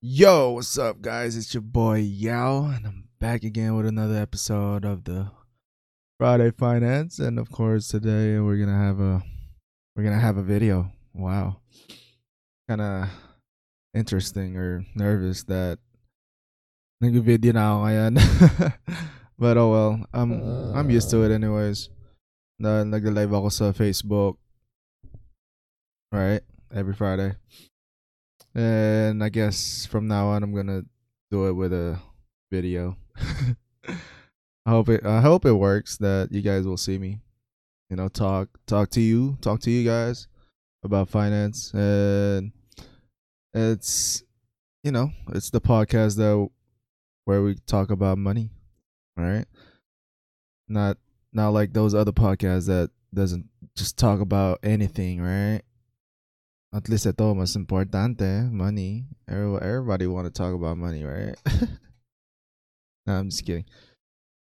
Yo, 0.00 0.50
what's 0.50 0.78
up, 0.78 1.02
guys? 1.02 1.36
It's 1.36 1.52
your 1.52 1.60
boy 1.60 1.98
Yao, 1.98 2.66
and 2.66 2.86
I'm 2.86 3.08
back 3.18 3.42
again 3.42 3.74
with 3.74 3.84
another 3.84 4.14
episode 4.14 4.84
of 4.84 5.02
the 5.02 5.32
Friday 6.20 6.52
Finance. 6.52 7.18
And 7.18 7.36
of 7.36 7.50
course, 7.50 7.88
today 7.88 8.38
we're 8.38 8.58
gonna 8.58 8.78
have 8.78 9.00
a 9.00 9.24
we're 9.96 10.04
gonna 10.04 10.20
have 10.20 10.36
a 10.36 10.42
video. 10.44 10.92
Wow, 11.12 11.62
kind 12.68 12.80
of 12.80 13.08
interesting 13.92 14.56
or 14.56 14.86
nervous 14.94 15.42
that 15.50 15.80
nag-video 17.00 17.50
now 17.50 17.82
ako 17.82 17.90
ngayon. 17.90 18.14
but 19.40 19.58
oh 19.58 19.70
well, 19.72 20.06
I'm 20.14 20.30
I'm 20.78 20.90
used 20.94 21.10
to 21.10 21.26
it 21.26 21.34
anyways. 21.34 21.90
Na 22.54 22.86
nag-live 22.86 23.34
ako 23.34 23.48
sa 23.50 23.74
Facebook, 23.74 24.38
right? 26.14 26.46
Every 26.70 26.94
Friday. 26.94 27.34
And 28.54 29.22
I 29.22 29.28
guess 29.28 29.86
from 29.86 30.08
now 30.08 30.28
on, 30.28 30.42
I'm 30.42 30.54
gonna 30.54 30.82
do 31.30 31.46
it 31.46 31.52
with 31.52 31.72
a 31.72 31.98
video. 32.50 32.96
I 33.88 34.70
hope 34.70 34.88
it. 34.88 35.04
I 35.04 35.20
hope 35.20 35.44
it 35.44 35.52
works. 35.52 35.96
That 35.98 36.28
you 36.30 36.42
guys 36.42 36.66
will 36.66 36.76
see 36.76 36.98
me. 36.98 37.20
You 37.90 37.96
know, 37.96 38.08
talk 38.08 38.48
talk 38.66 38.90
to 38.90 39.00
you, 39.00 39.38
talk 39.40 39.60
to 39.60 39.70
you 39.70 39.88
guys 39.88 40.28
about 40.82 41.08
finance, 41.08 41.72
and 41.72 42.52
it's 43.54 44.22
you 44.82 44.92
know, 44.92 45.10
it's 45.34 45.50
the 45.50 45.60
podcast 45.60 46.16
that 46.16 46.48
where 47.24 47.42
we 47.42 47.56
talk 47.66 47.90
about 47.90 48.18
money, 48.18 48.50
right? 49.16 49.44
Not 50.68 50.98
not 51.32 51.50
like 51.50 51.72
those 51.72 51.94
other 51.94 52.12
podcasts 52.12 52.66
that 52.66 52.90
doesn't 53.12 53.46
just 53.76 53.98
talk 53.98 54.20
about 54.20 54.60
anything, 54.62 55.20
right? 55.20 55.62
At 56.72 56.88
least 56.88 57.06
ito, 57.06 57.34
mas 57.34 57.56
importante, 57.56 58.50
money. 58.52 59.06
Everybody, 59.26 60.06
want 60.06 60.26
to 60.26 60.30
talk 60.30 60.54
about 60.54 60.76
money, 60.76 61.02
right? 61.02 61.34
no, 63.06 63.14
I'm 63.14 63.30
just 63.30 63.46
kidding. 63.46 63.64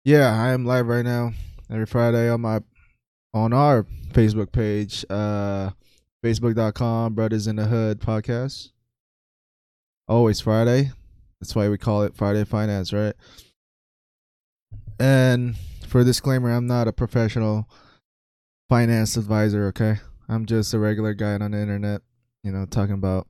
Yeah, 0.03 0.33
I 0.33 0.49
am 0.49 0.65
live 0.65 0.87
right 0.87 1.05
now 1.05 1.31
every 1.71 1.85
Friday 1.85 2.29
on 2.29 2.41
my 2.41 2.59
on 3.33 3.53
our 3.53 3.83
Facebook 4.11 4.51
page, 4.51 5.05
uh 5.09 5.71
facebook.com 6.23 7.13
Brothers 7.13 7.47
in 7.47 7.55
the 7.55 7.65
Hood 7.65 8.01
podcast. 8.01 8.71
Always 10.09 10.41
Friday. 10.41 10.91
That's 11.39 11.55
why 11.55 11.69
we 11.69 11.77
call 11.77 12.03
it 12.03 12.15
Friday 12.15 12.43
Finance, 12.43 12.91
right? 12.91 13.15
And 14.99 15.55
for 15.87 16.03
disclaimer, 16.03 16.51
I'm 16.51 16.67
not 16.67 16.89
a 16.89 16.93
professional 16.93 17.69
finance 18.67 19.15
advisor, 19.15 19.67
okay? 19.67 19.97
I'm 20.27 20.45
just 20.45 20.73
a 20.73 20.79
regular 20.79 21.13
guy 21.13 21.35
on 21.35 21.51
the 21.51 21.59
internet 21.61 22.01
you 22.43 22.51
know, 22.51 22.65
talking 22.65 22.95
about 22.95 23.27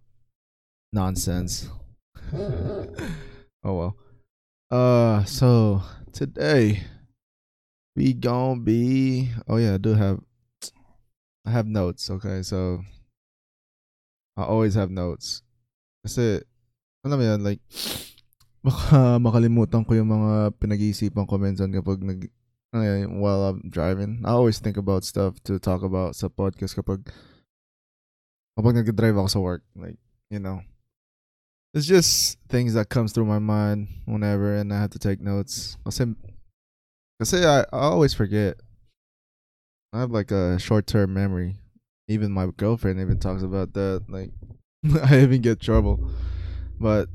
nonsense. 0.94 1.69
oh 2.33 2.94
well. 3.64 3.95
Uh 4.69 5.23
so 5.23 5.81
today 6.11 6.83
we 7.95 8.14
gonna 8.14 8.59
be 8.59 9.30
oh 9.47 9.58
yeah, 9.58 9.75
I 9.75 9.77
do 9.77 9.94
have 9.94 10.19
I 11.45 11.52
have 11.52 11.67
notes, 11.67 12.09
okay, 12.09 12.44
so 12.44 12.83
I 14.36 14.44
always 14.44 14.75
have 14.75 14.91
notes. 14.91 15.42
Kasi 16.03 16.44
alam 17.08 17.17
mo 17.17 17.23
yan, 17.23 17.42
like 17.42 17.64
baka 18.67 19.16
makalimutan 19.17 19.88
ko 19.88 19.95
yung 19.95 20.11
mga 20.11 20.59
pinag-iisipan 20.59 21.23
ko 21.23 21.39
minsan 21.39 21.71
kapag 21.71 22.03
nag 22.03 22.27
while 23.17 23.49
I'm 23.49 23.64
driving. 23.69 24.21
I 24.25 24.36
always 24.36 24.59
think 24.59 24.77
about 24.77 25.08
stuff 25.08 25.42
to 25.47 25.58
talk 25.58 25.81
about 25.81 26.14
sa 26.14 26.27
podcast 26.27 26.75
kapag 26.75 27.08
kapag 28.58 28.73
nag-drive 28.73 29.17
ako 29.17 29.27
sa 29.27 29.39
work, 29.39 29.63
like, 29.75 29.97
you 30.30 30.39
know, 30.39 30.61
it's 31.73 31.86
just 31.86 32.39
things 32.50 32.73
that 32.73 32.89
comes 32.89 33.14
through 33.14 33.25
my 33.25 33.39
mind 33.39 33.88
whenever 34.05 34.55
and 34.55 34.73
I 34.73 34.81
have 34.81 34.89
to 34.91 34.99
take 34.99 35.22
notes. 35.22 35.77
Kasi, 35.86 36.16
kasi 37.22 37.45
I, 37.45 37.61
say 37.61 37.66
I 37.72 37.77
always 37.77 38.14
forget. 38.14 38.58
I 39.94 39.99
have 39.99 40.11
like 40.11 40.32
a 40.32 40.58
short-term 40.58 41.14
memory. 41.14 41.55
Even 42.08 42.32
my 42.32 42.48
girlfriend 42.58 42.99
even 42.99 43.20
talks 43.20 43.43
about 43.43 43.73
that. 43.73 44.04
Like, 44.09 44.32
I 45.05 45.21
even 45.21 45.42
get 45.42 45.61
trouble. 45.61 46.09
But 46.80 47.09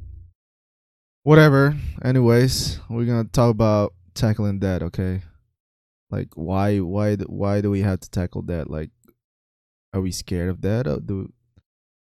whatever. 1.22 1.76
Anyways, 2.04 2.80
we're 2.88 3.04
gonna 3.04 3.24
talk 3.24 3.50
about 3.50 3.94
tackling 4.14 4.60
that. 4.60 4.82
Okay, 4.82 5.22
like 6.10 6.28
why 6.34 6.78
why 6.78 7.16
why 7.16 7.60
do 7.60 7.70
we 7.70 7.80
have 7.80 8.00
to 8.00 8.10
tackle 8.10 8.42
that? 8.42 8.70
Like 8.70 8.90
are 9.92 10.00
we 10.00 10.10
scared 10.10 10.48
of 10.48 10.60
that? 10.62 10.86
Uh, 10.86 10.98
do 10.98 11.32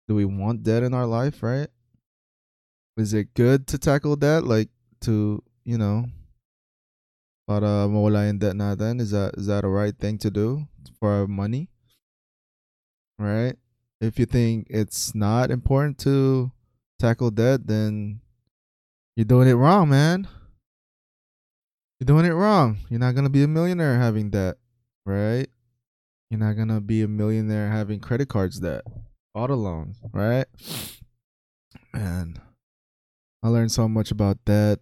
do 0.07 0.15
we 0.15 0.25
want 0.25 0.63
that 0.65 0.83
in 0.83 0.93
our 0.93 1.05
life, 1.05 1.43
right? 1.43 1.67
Is 2.97 3.13
it 3.13 3.33
good 3.33 3.67
to 3.67 3.77
tackle 3.77 4.15
that? 4.17 4.43
Like 4.43 4.69
to, 5.01 5.43
you 5.63 5.77
know, 5.77 6.05
para 7.47 7.87
mawala 7.87 8.27
yung 8.27 8.39
debt 8.39 8.55
natin? 8.55 8.99
Is 8.99 9.11
that 9.11 9.35
is 9.37 9.47
that 9.47 9.63
a 9.63 9.69
right 9.69 9.95
thing 9.97 10.17
to 10.19 10.31
do 10.31 10.67
for 10.99 11.11
our 11.11 11.27
money? 11.27 11.69
Right? 13.19 13.55
If 13.99 14.19
you 14.19 14.25
think 14.25 14.67
it's 14.69 15.15
not 15.15 15.49
important 15.49 15.97
to 15.99 16.51
tackle 16.99 17.31
debt, 17.31 17.65
then 17.65 18.21
you're 19.15 19.25
doing 19.25 19.47
it 19.47 19.53
wrong, 19.53 19.89
man. 19.89 20.27
You're 21.99 22.05
doing 22.05 22.25
it 22.25 22.33
wrong. 22.33 22.77
You're 22.89 22.99
not 22.99 23.15
gonna 23.15 23.29
be 23.29 23.43
a 23.43 23.47
millionaire 23.47 23.97
having 23.97 24.29
debt, 24.29 24.57
right? 25.05 25.47
You're 26.29 26.39
not 26.39 26.57
gonna 26.57 26.81
be 26.81 27.01
a 27.01 27.07
millionaire 27.07 27.69
having 27.69 27.99
credit 27.99 28.27
cards 28.27 28.59
debt, 28.59 28.83
auto 29.33 29.55
loans, 29.55 30.01
right? 30.11 30.45
And 31.93 32.41
I 33.41 33.47
learned 33.47 33.71
so 33.71 33.87
much 33.87 34.11
about 34.11 34.37
that 34.45 34.79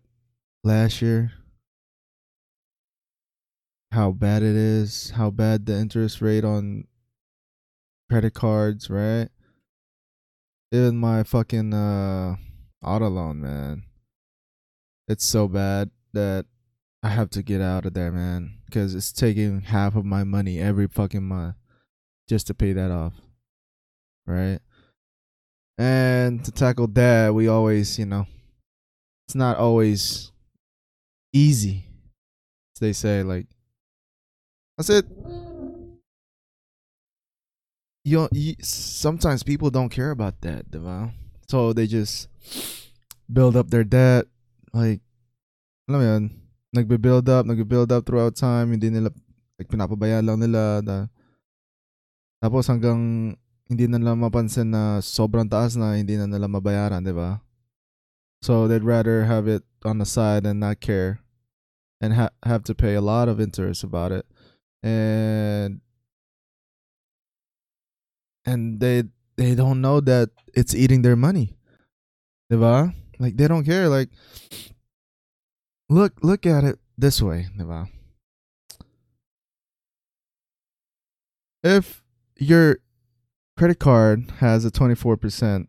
last 0.63 1.01
year. 1.01 1.33
How 3.91 4.11
bad 4.11 4.41
it 4.41 4.56
is, 4.56 5.11
how 5.11 5.29
bad 5.29 5.67
the 5.67 5.78
interest 5.78 6.19
rate 6.19 6.44
on 6.44 6.85
credit 8.09 8.33
cards, 8.33 8.89
right? 8.89 9.29
Even 10.72 10.97
my 10.97 11.23
fucking 11.23 11.73
uh 11.73 12.38
auto 12.83 13.07
loan, 13.07 13.41
man. 13.41 13.83
It's 15.07 15.25
so 15.25 15.47
bad 15.47 15.91
that 16.13 16.47
I 17.06 17.10
have 17.10 17.30
to 17.32 17.44
get 17.44 17.62
out 17.62 17.86
of 17.86 17.94
there, 17.94 18.12
man, 18.12 18.58
because 18.66 18.96
it's 18.96 19.12
taking 19.12 19.62
half 19.62 19.96
of 19.96 20.06
my 20.06 20.24
money 20.24 20.60
every 20.60 20.88
fucking 20.88 21.22
month 21.22 21.54
just 22.28 22.48
to 22.48 22.56
pay 22.56 22.74
that 22.74 22.90
off. 22.90 23.14
Right? 24.26 24.58
And 25.78 26.44
to 26.44 26.52
tackle 26.52 26.88
that, 26.88 27.36
we 27.36 27.48
always, 27.48 28.00
you 28.00 28.08
know, 28.08 28.26
it's 29.28 29.36
not 29.36 29.58
always 29.58 30.32
easy. 31.32 31.86
As 32.76 32.80
they 32.80 32.92
say, 32.92 33.22
like, 33.22 33.46
that's 34.76 34.90
it. 34.90 35.06
You, 38.04 38.18
know, 38.18 38.30
you 38.32 38.56
sometimes 38.64 39.44
people 39.44 39.70
don't 39.70 39.90
care 39.90 40.10
about 40.10 40.42
that, 40.42 40.72
diba? 40.72 41.12
So 41.50 41.72
they 41.72 41.86
just 41.86 42.30
build 43.32 43.56
up 43.56 43.70
their 43.70 43.84
debt. 43.84 44.26
Like, 44.74 45.02
mo 45.88 46.00
yun, 46.00 46.42
nagbe-build 46.75 47.31
up, 47.31 47.47
nagbe-build 47.47 47.96
up 47.96 48.03
throughout 48.03 48.36
time, 48.36 48.75
hindi 48.75 48.91
nila 48.91 49.09
like 49.56 49.72
pinapabayaan 49.72 50.28
lang 50.28 50.40
nila 50.44 50.84
na 50.84 51.08
tapos 52.44 52.68
hanggang 52.68 53.34
hindi 53.66 53.88
na 53.88 53.97
nila 53.97 54.13
mapansin 54.13 54.69
na 54.69 55.00
sobrang 55.02 55.47
taas 55.47 55.74
na 55.80 55.97
hindi 55.97 56.19
na 56.19 56.28
nila 56.28 56.46
mabayaran, 56.46 57.02
'di 57.02 57.16
ba? 57.16 57.41
So 58.46 58.68
they'd 58.68 58.86
rather 58.86 59.25
have 59.25 59.50
it 59.50 59.66
on 59.81 59.97
the 59.97 60.06
side 60.06 60.46
and 60.46 60.62
not 60.62 60.78
care 60.78 61.25
and 61.97 62.13
ha- 62.13 62.36
have 62.46 62.62
to 62.69 62.75
pay 62.78 62.94
a 62.94 63.02
lot 63.02 63.25
of 63.25 63.42
interest 63.42 63.81
about 63.81 64.12
it. 64.12 64.28
And 64.86 65.81
and 68.46 68.78
they 68.78 69.09
they 69.42 69.56
don't 69.57 69.81
know 69.81 69.97
that 70.06 70.30
it's 70.53 70.78
eating 70.78 71.02
their 71.02 71.18
money. 71.18 71.57
Diba? 72.52 72.94
Like 73.18 73.38
they 73.38 73.47
don't 73.47 73.66
care 73.66 73.90
like 73.90 74.13
look 75.90 76.14
look 76.22 76.46
at 76.46 76.64
it 76.64 76.80
this 76.98 77.22
way? 77.22 77.48
If 81.64 82.04
your 82.38 82.80
credit 83.58 83.80
card 83.80 84.32
has 84.40 84.66
a 84.66 84.72
24% 84.72 85.68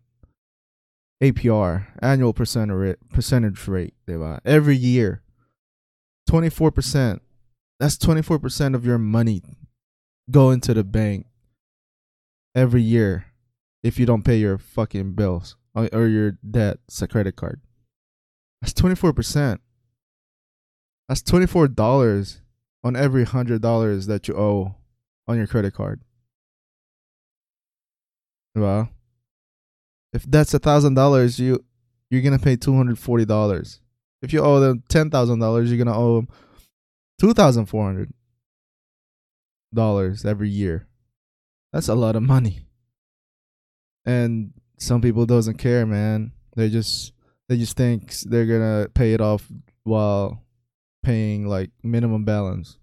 APR, 1.22 1.86
annual 2.02 2.32
percentage 2.32 2.76
rate, 2.76 2.96
percentage 3.10 3.66
rate? 3.66 3.94
Every 4.44 4.76
year. 4.76 5.22
24%. 6.28 7.20
That's 7.78 7.96
24% 7.96 8.74
of 8.74 8.84
your 8.84 8.98
money 8.98 9.42
going 10.30 10.60
to 10.62 10.74
the 10.74 10.82
bank 10.82 11.26
every 12.54 12.82
year 12.82 13.26
if 13.86 14.00
you 14.00 14.06
don't 14.06 14.24
pay 14.24 14.36
your 14.36 14.58
fucking 14.58 15.12
bills 15.12 15.54
uh, 15.76 15.88
or 15.92 16.08
your 16.08 16.32
debt, 16.32 16.78
it's 16.88 17.00
a 17.00 17.06
credit 17.06 17.36
card. 17.36 17.60
That's 18.60 18.72
24%. 18.72 19.60
That's 21.08 21.22
twenty 21.22 21.46
four 21.46 21.68
dollars 21.68 22.40
on 22.82 22.96
every 22.96 23.24
hundred 23.24 23.62
dollars 23.62 24.06
that 24.06 24.28
you 24.28 24.36
owe 24.36 24.74
on 25.28 25.36
your 25.36 25.46
credit 25.46 25.74
card. 25.74 26.00
Well, 28.54 28.88
if 30.12 30.24
that's 30.24 30.54
a 30.54 30.58
thousand 30.58 30.94
dollars, 30.94 31.38
you 31.38 31.64
you're 32.10 32.22
gonna 32.22 32.38
pay 32.38 32.56
two 32.56 32.76
hundred 32.76 32.98
forty 32.98 33.24
dollars. 33.24 33.80
If 34.22 34.32
you 34.32 34.40
owe 34.40 34.60
them 34.60 34.82
ten 34.88 35.10
thousand 35.10 35.40
dollars, 35.40 35.70
you're 35.70 35.84
gonna 35.84 35.98
owe 35.98 36.16
them 36.16 36.28
two 37.18 37.32
thousand 37.34 37.66
four 37.66 37.84
hundred 37.84 38.12
dollars 39.74 40.24
every 40.24 40.48
year. 40.48 40.86
That's 41.72 41.88
a 41.88 41.94
lot 41.94 42.16
of 42.16 42.22
money. 42.22 42.62
And 44.04 44.52
some 44.78 45.00
people 45.00 45.26
doesn't 45.26 45.58
care, 45.58 45.84
man. 45.84 46.32
They 46.56 46.70
just 46.70 47.12
they 47.48 47.58
just 47.58 47.76
think 47.76 48.12
they're 48.20 48.46
gonna 48.46 48.88
pay 48.94 49.12
it 49.12 49.20
off 49.20 49.46
while 49.84 50.45
paying 51.06 51.46
like 51.46 51.70
minimum 51.84 52.24
balance. 52.24 52.78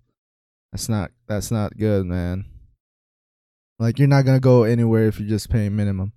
That's 0.72 0.88
not 0.88 1.12
that's 1.28 1.52
not 1.52 1.78
good, 1.78 2.06
man. 2.06 2.46
Like 3.80 4.00
you're 4.00 4.08
not 4.08 4.24
gonna 4.26 4.40
go 4.40 4.64
anywhere 4.64 5.08
if 5.08 5.20
you're 5.20 5.28
just 5.28 5.50
paying 5.50 5.76
minimum. 5.76 6.14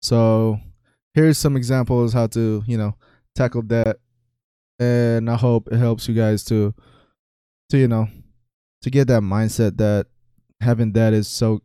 So 0.00 0.58
here's 1.12 1.36
some 1.36 1.54
examples 1.54 2.14
how 2.14 2.28
to 2.28 2.64
you 2.66 2.78
know 2.78 2.96
tackle 3.36 3.62
that, 3.64 3.98
and 4.78 5.28
I 5.28 5.36
hope 5.36 5.68
it 5.70 5.76
helps 5.76 6.08
you 6.08 6.14
guys 6.14 6.44
to 6.44 6.74
to 7.68 7.78
you 7.78 7.88
know 7.88 8.08
to 8.80 8.90
get 8.90 9.06
that 9.08 9.22
mindset 9.22 9.76
that 9.76 10.06
having 10.62 10.92
debt 10.92 11.12
is 11.12 11.28
so 11.28 11.60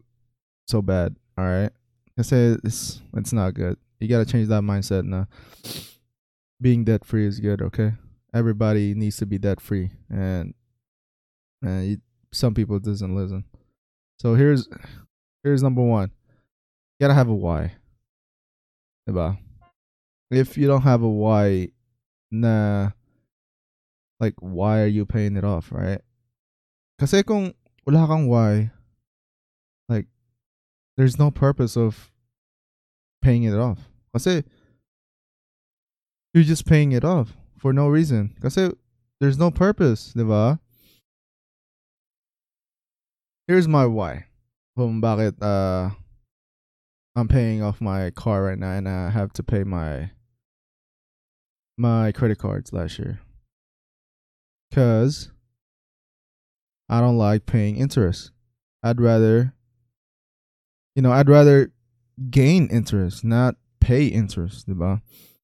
so 0.67 0.81
bad. 0.81 1.15
All 1.37 1.45
right, 1.45 1.71
I 2.17 2.23
say 2.23 2.57
it's 2.65 3.01
it's 3.15 3.31
not 3.31 3.53
good. 3.53 3.77
You 4.01 4.09
gotta 4.09 4.25
change 4.25 4.49
that 4.49 4.61
mindset 4.61 5.05
now. 5.05 5.27
Being 6.61 6.83
debt 6.83 7.05
free 7.05 7.25
is 7.25 7.39
good. 7.39 7.61
Okay, 7.61 7.93
everybody 8.33 8.93
needs 8.93 9.17
to 9.17 9.25
be 9.25 9.37
debt 9.37 9.61
free, 9.61 9.91
and 10.09 10.53
and 11.61 12.01
some 12.31 12.53
people 12.53 12.79
doesn't 12.79 13.15
listen. 13.15 13.43
So 14.19 14.35
here's 14.35 14.67
here's 15.43 15.63
number 15.63 15.81
one. 15.81 16.11
You 16.99 17.05
gotta 17.05 17.13
have 17.13 17.29
a 17.29 17.35
why. 17.35 17.73
If 20.31 20.57
you 20.57 20.67
don't 20.67 20.83
have 20.83 21.01
a 21.01 21.09
why, 21.09 21.69
nah, 22.29 22.91
like 24.19 24.35
why 24.39 24.81
are 24.81 24.87
you 24.87 25.05
paying 25.05 25.35
it 25.35 25.43
off, 25.43 25.71
right? 25.71 26.01
Kasi 26.99 27.23
kung 27.23 27.53
wala 27.87 28.05
kang 28.05 28.27
why, 28.27 28.71
like 29.87 30.05
there's 30.97 31.17
no 31.17 31.31
purpose 31.31 31.75
of 31.75 32.11
paying 33.21 33.43
it 33.43 33.55
off. 33.55 33.89
Kasi 34.13 34.43
you're 36.33 36.43
just 36.43 36.67
paying 36.67 36.91
it 36.91 37.03
off 37.03 37.33
for 37.59 37.73
no 37.73 37.87
reason. 37.87 38.35
Kasi 38.41 38.71
there's 39.19 39.37
no 39.37 39.51
purpose, 39.51 40.13
diba? 40.15 40.59
Here's 43.47 43.67
my 43.67 43.85
why. 43.85 44.25
Kung 44.77 45.01
bakit 45.01 45.35
uh 45.41 45.91
I'm 47.15 47.27
paying 47.27 47.61
off 47.61 47.81
my 47.81 48.11
car 48.11 48.43
right 48.43 48.57
now 48.57 48.71
and 48.71 48.87
I 48.87 49.09
have 49.09 49.33
to 49.33 49.43
pay 49.43 49.63
my 49.63 50.11
my 51.77 52.11
credit 52.11 52.37
cards 52.37 52.71
last 52.71 52.99
year. 52.99 53.19
Cuz 54.71 55.31
I 56.87 57.01
don't 57.01 57.17
like 57.17 57.45
paying 57.45 57.77
interest. 57.77 58.31
I'd 58.83 59.01
rather 59.01 59.53
you 60.95 61.01
know, 61.01 61.11
I'd 61.11 61.29
rather 61.29 61.71
gain 62.29 62.67
interest, 62.67 63.23
not 63.23 63.55
pay 63.79 64.05
interest, 64.05 64.67
diba? 64.67 65.01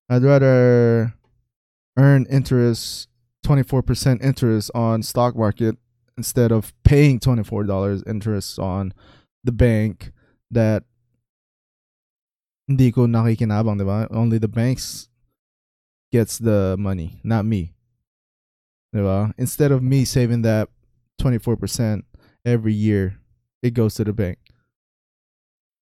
I'd 0.09 0.23
rather 0.23 1.13
earn 1.97 2.25
interest 2.29 3.07
24% 3.45 4.23
interest 4.23 4.71
on 4.73 5.03
stock 5.03 5.35
market 5.35 5.77
instead 6.17 6.51
of 6.51 6.73
paying 6.83 7.19
$24 7.19 8.03
interest 8.07 8.59
on 8.59 8.93
the 9.43 9.51
bank 9.51 10.11
that 10.51 10.83
hindi 12.67 12.91
ko 12.91 13.05
nakikinabang, 13.05 13.79
diba? 13.79 14.07
Only 14.09 14.37
the 14.37 14.47
banks 14.47 15.07
gets 16.11 16.37
the 16.37 16.75
money, 16.79 17.21
not 17.23 17.45
me. 17.45 17.73
Diba? 18.93 19.33
Instead 19.37 19.71
of 19.71 19.83
me 19.83 20.05
saving 20.05 20.41
that 20.41 20.69
24% 21.21 22.03
every 22.45 22.73
year, 22.73 23.19
it 23.61 23.73
goes 23.73 23.93
to 23.95 24.03
the 24.03 24.13
bank. 24.13 24.39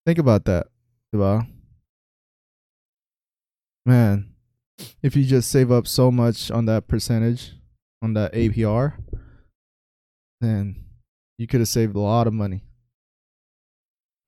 Think 0.05 0.19
about 0.19 0.45
that, 0.47 0.67
diba? 1.15 1.47
Man, 3.87 4.32
if 5.03 5.17
you 5.17 5.25
just 5.25 5.51
save 5.51 5.71
up 5.71 5.87
so 5.87 6.11
much 6.11 6.51
on 6.51 6.67
that 6.67 6.89
percentage, 6.89 7.53
on 8.01 8.15
that 8.15 8.33
APR, 8.33 8.95
then 10.41 10.85
you 11.39 11.47
could 11.47 11.61
have 11.61 11.69
saved 11.69 11.97
a 11.97 12.01
lot 12.01 12.27
of 12.27 12.33
money. 12.33 12.63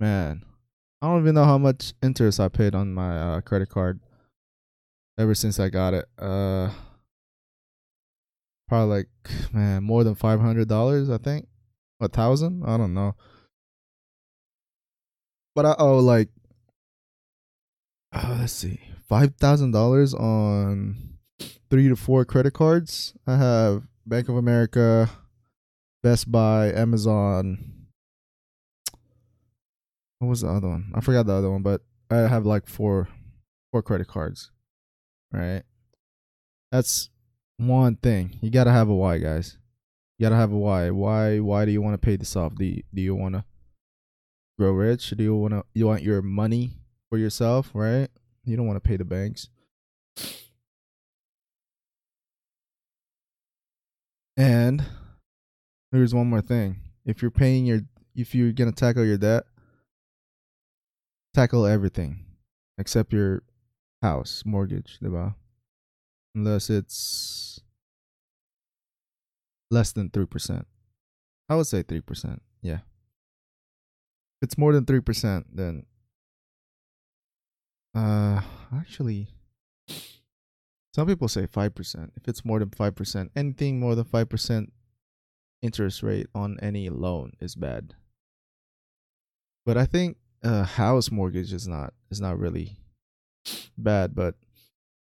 Man, 0.01 0.43
I 1.01 1.07
don't 1.07 1.21
even 1.21 1.35
know 1.35 1.45
how 1.45 1.59
much 1.59 1.93
interest 2.03 2.41
I 2.41 2.49
paid 2.49 2.75
on 2.75 2.95
my 2.95 3.19
uh, 3.19 3.41
credit 3.41 3.69
card 3.69 4.01
ever 5.19 5.35
since 5.35 5.61
I 5.61 5.69
got 5.69 5.95
it. 5.95 6.07
Uh, 6.19 6.71
probably 8.69 8.97
like 8.97 9.53
man 9.53 9.83
more 9.83 10.05
than 10.05 10.15
five 10.15 10.41
hundred 10.41 10.69
dollars. 10.69 11.11
I 11.11 11.19
think 11.19 11.47
a 12.01 12.09
thousand. 12.09 12.65
I 12.67 12.77
don't 12.77 12.95
know, 12.95 13.15
but 15.55 15.67
I 15.67 15.75
owe 15.79 15.99
like 15.99 16.29
uh, 18.13 18.37
let's 18.41 18.53
see, 18.53 18.81
five 19.09 19.35
thousand 19.37 19.73
dollars 19.73 20.15
on 20.15 21.19
three 21.71 21.89
to 21.89 21.97
four 21.97 22.25
credit 22.25 22.53
cards. 22.53 23.15
I 23.27 23.37
have 23.37 23.83
Bank 24.07 24.29
of 24.29 24.37
America, 24.37 25.11
Best 26.03 26.31
Buy, 26.31 26.73
Amazon. 26.73 27.87
What 30.19 30.29
was 30.29 30.41
the 30.43 30.49
other 30.49 30.69
one? 30.69 30.93
I 30.95 31.01
forgot 31.01 31.27
the 31.27 31.35
other 31.35 31.51
one, 31.51 31.63
but 31.63 31.83
I 32.11 32.17
have 32.17 32.47
like 32.47 32.67
four 32.67 33.09
four 33.73 33.83
credit 33.83 34.09
cards. 34.09 34.51
Right? 35.33 35.63
That's 36.71 37.11
one 37.57 37.97
thing. 37.97 38.39
You 38.41 38.51
gotta 38.51 38.71
have 38.71 38.89
a 38.89 38.95
why, 38.95 39.19
guys. 39.19 39.59
You 40.19 40.25
gotta 40.25 40.37
have 40.37 40.53
a 40.53 40.57
why. 40.59 40.91
Why 40.91 41.41
why 41.41 41.65
do 41.65 41.73
you 41.73 41.83
want 41.83 41.95
to 41.95 42.05
pay 42.05 42.17
this 42.17 42.37
off? 42.37 42.55
Do 42.55 42.65
you, 42.65 42.83
do 42.93 43.03
you 43.03 43.15
wanna 43.15 43.45
grow 44.59 44.73
rich? 44.73 45.11
Do 45.11 45.23
you 45.23 45.35
wanna 45.35 45.65
you 45.75 45.87
want 45.87 46.03
your 46.03 46.23
money 46.23 46.73
for 47.11 47.19
yourself, 47.19 47.71
right? 47.75 48.09
You 48.45 48.57
don't 48.57 48.67
want 48.67 48.83
to 48.83 48.89
pay 48.89 48.97
the 48.97 49.05
banks. 49.05 49.49
And 54.37 54.85
here's 55.93 56.15
one 56.15 56.29
more 56.29 56.41
thing. 56.41 56.81
If 57.05 57.23
you're 57.23 57.31
paying 57.31 57.65
your 57.65 57.83
if 58.15 58.35
you're 58.35 58.53
gonna 58.53 58.73
tackle 58.73 59.05
your 59.05 59.19
debt, 59.19 59.45
tackle 61.35 61.67
everything 61.67 62.25
except 62.79 63.13
your 63.13 63.43
house 64.03 64.43
mortgage, 64.45 64.99
diba? 65.03 65.35
Unless 66.35 66.71
it's 66.71 67.61
less 69.71 69.93
than 69.93 70.11
3%. 70.11 70.65
I 71.49 71.57
would 71.57 71.67
say 71.67 71.83
3%. 71.83 72.41
Yeah. 72.63 72.81
If 74.41 74.43
it's 74.43 74.59
more 74.59 74.73
than 74.73 74.85
3%, 74.85 75.45
then 75.53 75.87
uh 77.95 78.41
actually 78.75 79.29
some 80.95 81.09
people 81.09 81.27
say 81.27 81.49
5%. 81.49 82.11
If 82.17 82.29
it's 82.29 82.45
more 82.45 82.61
than 82.61 82.71
5%, 82.71 83.31
anything 83.35 83.81
more 83.81 83.97
than 83.97 84.05
5% 84.05 84.69
interest 85.61 86.05
rate 86.05 86.29
on 86.37 86.57
any 86.63 86.89
loan 86.89 87.33
is 87.41 87.57
bad. 87.57 87.95
But 89.67 89.77
I 89.77 89.87
think 89.87 90.19
a 90.45 90.63
house 90.63 91.11
mortgage 91.11 91.53
is 91.53 91.67
not 91.67 91.95
is 92.11 92.21
not 92.21 92.39
really 92.39 92.77
bad, 93.77 94.15
but 94.15 94.37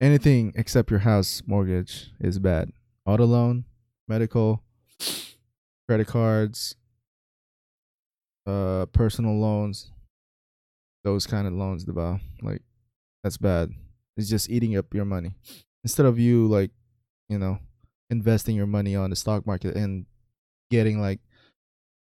anything 0.00 0.55
except 0.57 0.91
your 0.91 1.00
house 1.00 1.43
mortgage 1.45 2.11
is 2.19 2.38
bad. 2.38 2.71
Auto 3.05 3.26
loan, 3.26 3.64
medical, 4.09 4.62
credit 5.87 6.07
cards, 6.07 6.76
uh 8.47 8.87
personal 8.87 9.37
loans, 9.38 9.91
those 11.03 11.26
kind 11.26 11.47
of 11.47 11.53
loans, 11.53 11.85
diba? 11.85 12.21
Like 12.41 12.62
that's 13.25 13.38
bad. 13.38 13.73
It's 14.16 14.28
just 14.28 14.50
eating 14.50 14.76
up 14.76 14.95
your 14.95 15.07
money. 15.07 15.35
Instead 15.83 16.07
of 16.07 16.19
you 16.19 16.47
like, 16.47 16.71
you 17.28 17.38
know, 17.38 17.59
investing 18.11 18.54
your 18.54 18.66
money 18.66 18.95
on 18.95 19.11
the 19.11 19.16
stock 19.16 19.47
market 19.47 19.75
and 19.75 20.04
getting 20.71 21.00
like 21.00 21.21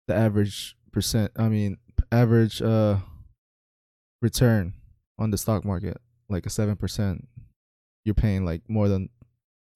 the 0.08 0.14
average 0.14 0.76
percent 0.92 1.32
I 1.36 1.48
mean 1.48 1.78
average 2.12 2.60
uh 2.60 2.96
return 4.20 4.74
on 5.18 5.30
the 5.30 5.38
stock 5.38 5.64
market, 5.64 5.98
like 6.28 6.46
a 6.46 6.50
seven 6.50 6.76
percent, 6.76 7.28
you're 8.04 8.14
paying 8.14 8.44
like 8.44 8.62
more 8.68 8.88
than 8.88 9.08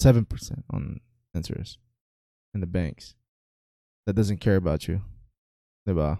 seven 0.00 0.25
percent 0.25 0.64
on 0.71 1.00
interest 1.35 1.78
in 2.52 2.61
the 2.61 2.66
banks. 2.66 3.14
That 4.07 4.16
doesn't 4.16 4.38
care 4.38 4.57
about 4.57 4.88
you. 4.88 5.02
Diba? 5.88 6.18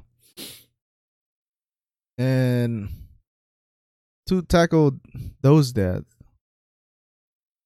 And 2.17 2.89
to 4.29 4.43
tackle 4.43 4.99
those 5.41 5.73
debts, 5.73 6.15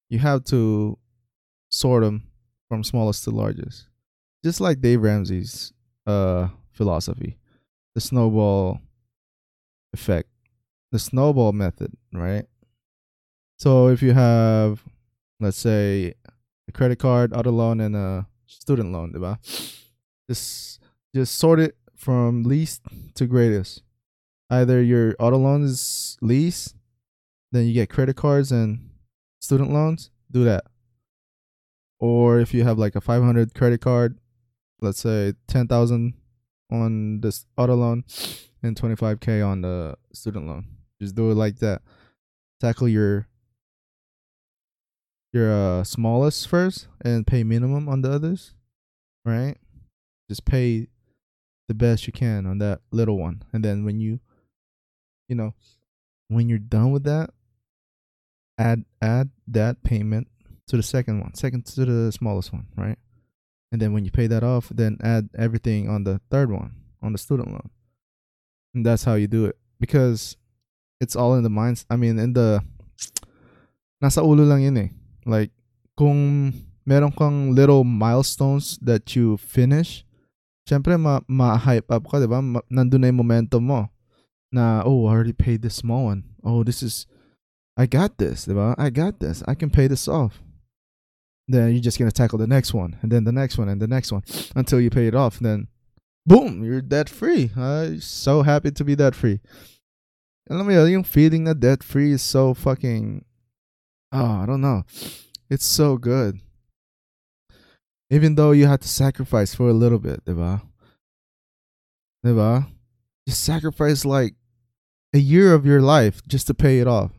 you 0.09 0.19
have 0.19 0.45
to 0.45 0.99
sort 1.71 2.02
them 2.02 2.25
from 2.69 2.85
smallest 2.85 3.25
to 3.25 3.31
largest. 3.31 3.88
Just 4.45 4.61
like 4.61 4.81
Dave 4.81 5.02
Ramsey's 5.02 5.73
uh 6.07 6.49
philosophy, 6.73 7.38
the 7.95 8.00
snowball 8.00 8.81
effect 9.92 10.28
the 10.92 10.99
snowball 10.99 11.52
method, 11.52 11.90
right? 12.12 12.45
So 13.59 13.88
if 13.88 14.02
you 14.02 14.12
have, 14.12 14.85
let's 15.40 15.57
say, 15.57 16.14
a 16.69 16.73
credit 16.73 16.99
card, 16.99 17.33
auto 17.33 17.50
loan, 17.50 17.81
and 17.81 17.97
a 17.97 18.26
student 18.47 18.92
loan, 18.92 19.12
diba? 19.12 19.38
Just 20.28 20.81
just 21.14 21.37
sort 21.37 21.59
it 21.61 21.76
from 21.97 22.45
least 22.45 22.83
to 23.14 23.26
greatest. 23.26 23.83
Either 24.52 24.82
your 24.82 25.16
auto 25.18 25.38
loan 25.38 25.64
is 25.64 26.18
least, 26.21 26.76
then 27.52 27.64
you 27.66 27.73
get 27.73 27.88
credit 27.88 28.16
cards 28.16 28.52
and 28.52 28.90
student 29.40 29.73
loans. 29.73 30.11
Do 30.30 30.44
that. 30.44 30.64
Or 31.99 32.38
if 32.38 32.52
you 32.52 32.62
have 32.62 32.78
like 32.78 32.94
a 32.94 33.00
500 33.00 33.54
credit 33.54 33.80
card, 33.80 34.18
let's 34.82 35.00
say 35.00 35.32
10,000 35.49 36.12
on 36.71 37.21
this 37.23 37.47
auto 37.56 37.75
loan 37.75 38.04
and 38.62 38.76
25k 38.76 39.47
on 39.47 39.62
the 39.62 39.97
student 40.12 40.47
loan. 40.47 40.66
Just 41.00 41.14
do 41.14 41.30
it 41.30 41.35
like 41.35 41.59
that. 41.61 41.80
Tackle 42.61 42.88
your 42.88 43.28
your 45.32 45.50
uh, 45.50 45.82
smallest 45.82 46.47
first 46.47 46.88
and 47.02 47.26
pay 47.26 47.42
minimum 47.42 47.88
on 47.88 48.02
the 48.02 48.12
others, 48.12 48.52
right? 49.25 49.56
Just 50.28 50.44
pay 50.44 50.88
the 51.68 51.75
best 51.75 52.06
you 52.06 52.12
can 52.12 52.44
on 52.44 52.59
that 52.59 52.80
little 52.90 53.18
one, 53.18 53.42
and 53.50 53.64
then 53.64 53.82
when 53.85 53.99
you, 53.99 54.21
you 55.32 55.36
know, 55.40 55.56
when 56.28 56.52
you're 56.52 56.60
done 56.60 56.92
with 56.92 57.08
that, 57.08 57.32
add 58.60 58.84
add 59.00 59.32
that 59.48 59.80
payment 59.82 60.28
to 60.68 60.76
the 60.76 60.84
second 60.84 61.24
one, 61.24 61.32
second 61.32 61.64
to 61.72 61.88
the 61.88 62.12
smallest 62.12 62.52
one, 62.52 62.68
right? 62.76 63.00
And 63.72 63.80
then 63.80 63.96
when 63.96 64.04
you 64.04 64.12
pay 64.12 64.28
that 64.28 64.44
off, 64.44 64.68
then 64.68 65.00
add 65.00 65.32
everything 65.32 65.88
on 65.88 66.04
the 66.04 66.20
third 66.28 66.52
one, 66.52 66.76
on 67.00 67.16
the 67.16 67.18
student 67.18 67.48
loan. 67.48 67.72
And 68.76 68.84
that's 68.84 69.04
how 69.08 69.14
you 69.16 69.26
do 69.26 69.48
it 69.48 69.56
because 69.80 70.36
it's 71.00 71.16
all 71.16 71.32
in 71.34 71.42
the 71.42 71.50
minds. 71.50 71.88
I 71.88 71.96
mean, 71.96 72.20
in 72.20 72.36
the 72.36 72.60
nasa 74.04 74.20
ulo 74.20 74.44
lang 74.44 74.60
yun 74.60 74.76
eh. 74.76 74.90
Like 75.24 75.50
kung 75.96 76.52
meron 76.84 77.16
kang 77.16 77.56
little 77.56 77.84
milestones 77.84 78.76
that 78.84 79.16
you 79.16 79.40
finish, 79.40 80.04
syempre 80.68 81.00
ma, 81.00 81.24
ma-hype 81.24 81.88
up 81.88 82.04
ka, 82.04 82.20
'di 82.20 82.28
ba? 82.28 82.44
Nandun 82.68 83.00
na 83.00 83.08
momentum 83.08 83.64
mo 83.64 83.88
na 84.52 84.82
oh, 84.85 85.06
I 85.06 85.11
already 85.11 85.32
paid 85.32 85.62
this 85.62 85.75
small 85.75 86.04
one. 86.04 86.25
Oh, 86.44 86.62
this 86.62 86.82
is 86.82 87.06
I 87.76 87.87
got 87.87 88.18
this, 88.18 88.44
'di 88.44 88.54
ba? 88.54 88.75
I 88.78 88.90
got 88.90 89.21
this. 89.21 89.42
I 89.49 89.54
can 89.54 89.71
pay 89.71 89.87
this 89.87 90.06
off. 90.06 90.42
Then 91.49 91.73
you're 91.73 91.82
just 91.82 91.99
gonna 91.99 92.12
tackle 92.12 92.38
the 92.38 92.47
next 92.47 92.75
one, 92.75 92.99
and 93.02 93.11
then 93.11 93.25
the 93.25 93.32
next 93.32 93.59
one, 93.59 93.68
and 93.68 93.80
the 93.80 93.88
next 93.88 94.12
one 94.12 94.23
until 94.54 94.80
you 94.80 94.90
pay 94.90 95.06
it 95.06 95.14
off. 95.14 95.38
Then, 95.40 95.68
boom, 96.26 96.62
you're 96.62 96.82
debt 96.82 97.09
free. 97.09 97.50
I'm 97.56 98.00
so 98.00 98.42
happy 98.42 98.71
to 98.71 98.85
be 98.85 98.94
debt 98.94 99.14
free. 99.14 99.40
Alam 100.50 100.66
mo 100.66 100.73
yun, 100.73 100.90
yung 100.90 101.04
feeling 101.04 101.44
na 101.44 101.54
debt 101.54 101.82
free 101.82 102.12
is 102.12 102.23
so 102.23 102.52
fucking 102.52 103.25
oh, 104.12 104.42
I 104.42 104.47
don't 104.47 104.61
know. 104.61 104.85
It's 105.50 105.66
so 105.66 105.97
good. 105.97 106.40
Even 108.11 108.35
though 108.35 108.52
you 108.52 108.66
had 108.66 108.82
to 108.82 108.88
sacrifice 108.88 109.54
for 109.54 109.68
a 109.68 109.73
little 109.73 109.99
bit, 109.99 110.25
diba? 110.25 110.61
Diba? 112.25 112.66
You 113.26 113.32
sacrifice 113.32 114.04
like 114.04 114.35
a 115.12 115.19
year 115.19 115.52
of 115.54 115.66
your 115.66 115.81
life 115.81 116.23
just 116.26 116.47
to 116.47 116.54
pay 116.54 116.78
it 116.81 116.87
off. 116.87 117.11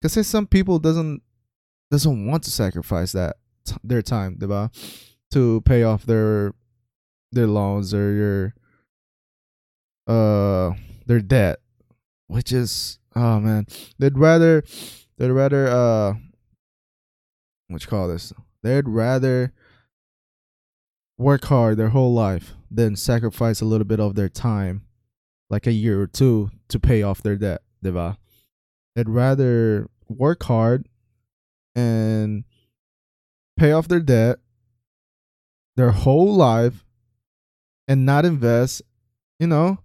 Because 0.00 0.26
some 0.26 0.46
people 0.46 0.78
doesn't 0.78 1.22
doesn't 1.90 2.26
want 2.26 2.42
to 2.44 2.50
sacrifice 2.50 3.12
that 3.12 3.36
t- 3.64 3.76
their 3.82 4.02
time, 4.02 4.36
diba? 4.36 4.70
To 5.32 5.60
pay 5.62 5.82
off 5.82 6.04
their 6.04 6.54
their 7.32 7.46
loans 7.46 7.92
or 7.92 8.12
your 8.12 8.54
uh 10.06 10.74
their 11.06 11.20
debt, 11.20 11.60
which 12.28 12.52
is 12.52 12.98
oh 13.14 13.40
man, 13.40 13.66
they'd 13.98 14.18
rather 14.18 14.62
they'd 15.18 15.30
rather 15.30 15.66
uh 15.66 16.14
what 17.68 17.82
you 17.82 17.88
call 17.88 18.08
this? 18.08 18.32
They'd 18.62 18.88
rather 18.88 19.52
work 21.18 21.44
hard 21.46 21.76
their 21.76 21.88
whole 21.90 22.14
life 22.14 22.54
than 22.70 22.96
sacrifice 22.96 23.60
a 23.60 23.64
little 23.64 23.84
bit 23.84 24.00
of 24.00 24.14
their 24.14 24.28
time, 24.28 24.85
like 25.50 25.66
a 25.66 25.72
year 25.72 26.00
or 26.00 26.06
two, 26.06 26.50
to 26.68 26.78
pay 26.78 27.02
off 27.02 27.22
their 27.22 27.36
debt, 27.36 27.62
diba? 27.84 28.16
They'd 28.94 29.08
rather 29.08 29.88
work 30.08 30.42
hard 30.44 30.88
and 31.74 32.44
pay 33.56 33.72
off 33.72 33.88
their 33.88 34.00
debt 34.00 34.38
their 35.76 35.90
whole 35.90 36.34
life 36.34 36.84
and 37.86 38.04
not 38.04 38.24
invest, 38.24 38.82
you 39.38 39.46
know, 39.46 39.78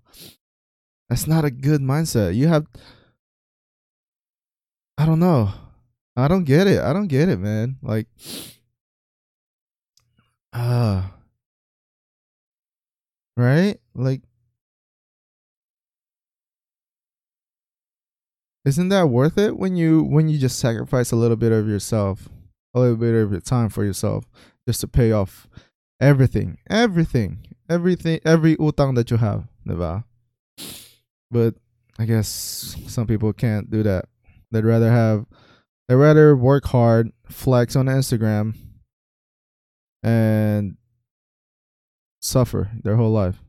that's 1.09 1.27
not 1.27 1.45
a 1.45 1.51
good 1.51 1.81
mindset. 1.81 2.35
You 2.35 2.47
have 2.47 2.65
I 4.97 5.05
don't 5.05 5.19
know. 5.19 5.51
I 6.15 6.27
don't 6.27 6.43
get 6.43 6.67
it. 6.67 6.79
I 6.79 6.93
don't 6.93 7.07
get 7.07 7.29
it, 7.29 7.37
man. 7.37 7.77
Like 7.81 8.07
uh 10.53 11.03
right? 13.37 13.79
Like 13.93 14.21
isn't 18.65 18.89
that 18.89 19.09
worth 19.09 19.37
it 19.37 19.57
when 19.57 19.75
you 19.75 20.03
when 20.03 20.29
you 20.29 20.37
just 20.37 20.59
sacrifice 20.59 21.11
a 21.11 21.15
little 21.15 21.37
bit 21.37 21.51
of 21.51 21.67
yourself, 21.67 22.29
a 22.73 22.79
little 22.79 22.97
bit 22.97 23.15
of 23.15 23.31
your 23.31 23.41
time 23.41 23.69
for 23.69 23.83
yourself 23.83 24.25
just 24.67 24.81
to 24.81 24.87
pay 24.87 25.11
off 25.11 25.47
everything, 25.99 26.57
everything, 26.69 27.45
everything, 27.69 28.19
every 28.23 28.55
utang 28.57 28.95
that 28.95 29.09
you 29.09 29.17
have, 29.17 29.47
diba? 29.67 30.03
But 31.29 31.55
I 31.97 32.05
guess 32.05 32.27
some 32.87 33.07
people 33.07 33.33
can't 33.33 33.69
do 33.71 33.83
that. 33.83 34.05
They'd 34.51 34.65
rather 34.65 34.91
have, 34.91 35.25
they'd 35.87 35.95
rather 35.95 36.35
work 36.35 36.65
hard, 36.65 37.11
flex 37.29 37.75
on 37.75 37.85
Instagram, 37.85 38.55
and 40.03 40.77
suffer 42.21 42.69
their 42.83 42.95
whole 42.95 43.11
life 43.11 43.41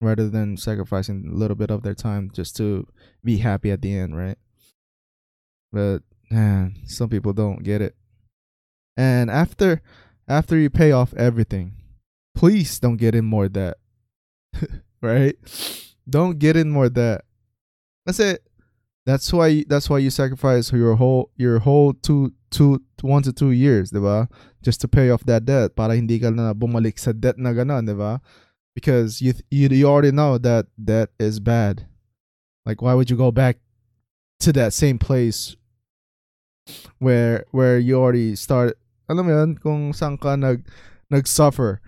rather 0.00 0.28
than 0.28 0.56
sacrificing 0.56 1.30
a 1.30 1.34
little 1.34 1.56
bit 1.56 1.70
of 1.70 1.82
their 1.82 1.94
time 1.94 2.30
just 2.32 2.56
to 2.56 2.86
be 3.24 3.38
happy 3.38 3.70
at 3.70 3.82
the 3.82 3.96
end, 3.96 4.16
right? 4.16 4.38
But 5.72 6.00
man, 6.30 6.76
some 6.86 7.08
people 7.08 7.32
don't 7.32 7.62
get 7.62 7.80
it. 7.82 7.96
And 8.96 9.30
after 9.30 9.82
after 10.28 10.56
you 10.56 10.70
pay 10.70 10.92
off 10.92 11.14
everything, 11.14 11.72
please 12.34 12.78
don't 12.78 12.96
get 12.96 13.14
in 13.14 13.24
more 13.24 13.48
debt. 13.48 13.76
right? 15.02 15.36
Don't 16.08 16.38
get 16.38 16.56
in 16.56 16.70
more 16.70 16.88
debt. 16.88 17.22
That's 18.04 18.20
it. 18.20 18.42
That's 19.04 19.32
why 19.32 19.64
that's 19.68 19.88
why 19.88 19.98
you 19.98 20.10
sacrifice 20.10 20.72
your 20.72 20.96
whole 20.96 21.30
your 21.36 21.60
whole 21.60 21.92
two 21.94 22.32
two 22.50 22.82
one 23.02 23.22
to 23.22 23.32
two 23.32 23.52
years, 23.52 23.92
diba? 23.92 24.28
Just 24.62 24.80
to 24.80 24.88
pay 24.88 25.10
off 25.10 25.24
that 25.24 25.44
debt 25.44 25.76
para 25.76 25.94
hindi 25.94 26.18
ka 26.18 26.30
na 26.30 26.54
bumalik 26.54 26.98
sa 26.98 27.12
debt 27.12 27.38
na 27.38 27.52
ganon, 27.52 27.86
diba? 27.86 28.20
Because 28.76 29.24
you 29.24 29.32
you 29.48 29.72
you 29.72 29.88
already 29.88 30.12
know 30.12 30.36
that 30.36 30.68
that 30.76 31.08
is 31.16 31.40
bad. 31.40 31.88
Like 32.68 32.84
why 32.84 32.92
would 32.92 33.08
you 33.08 33.16
go 33.16 33.32
back 33.32 33.56
to 34.44 34.52
that 34.52 34.76
same 34.76 35.00
place 35.00 35.56
where 37.00 37.48
where 37.56 37.80
you 37.80 37.96
already 37.96 38.36
started 38.36 38.76
alam 39.06 39.22
mo 39.26 39.32
yun, 39.32 39.50
kung 39.58 39.94
saan 39.94 40.18
ka 40.18 40.34
nag, 40.34 40.66
nag-suffer, 41.10 41.78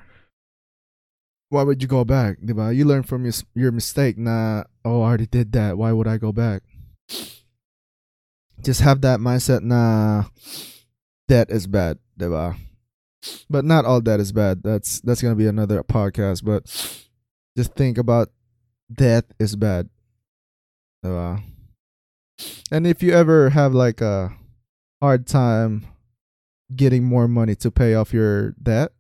why 1.51 1.63
would 1.63 1.83
you 1.83 1.91
go 1.91 2.07
back, 2.07 2.39
di 2.39 2.55
ba? 2.55 2.71
You 2.71 2.87
learn 2.87 3.03
from 3.03 3.27
your, 3.27 3.35
your 3.55 3.73
mistake 3.73 4.17
na, 4.17 4.65
oh, 4.85 5.03
I 5.03 5.19
already 5.19 5.27
did 5.27 5.53
that, 5.53 5.77
why 5.77 5.91
would 5.91 6.07
I 6.07 6.19
go 6.19 6.31
back? 6.31 6.63
Just 8.63 8.83
have 8.83 9.03
that 9.03 9.19
mindset 9.19 9.63
na 9.63 10.25
that 11.27 11.51
is 11.51 11.67
bad, 11.67 11.99
di 12.17 12.31
ba? 12.31 12.55
But 13.51 13.65
not 13.65 13.85
all 13.85 14.01
that 14.03 14.21
is 14.21 14.33
bad. 14.33 14.63
That's 14.63 15.01
that's 15.01 15.23
gonna 15.23 15.35
be 15.35 15.47
another 15.47 15.83
podcast. 15.83 16.45
But 16.45 16.67
just 17.57 17.75
think 17.75 17.99
about 17.99 18.31
death 18.93 19.25
is 19.39 19.57
bad. 19.57 19.89
Diba? 21.05 21.39
Uh, 21.39 21.41
and 22.71 22.87
if 22.87 23.03
you 23.03 23.13
ever 23.13 23.51
have 23.51 23.75
like 23.75 24.01
a 24.01 24.33
hard 25.01 25.27
time 25.27 25.87
getting 26.75 27.05
more 27.05 27.27
money 27.27 27.55
to 27.57 27.71
pay 27.71 27.95
off 27.95 28.13
your 28.13 28.53
debt, 28.63 28.93